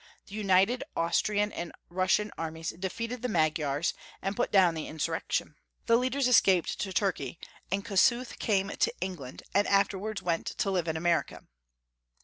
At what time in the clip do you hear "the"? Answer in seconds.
0.25-0.33, 3.21-3.27, 4.73-4.87, 5.85-5.95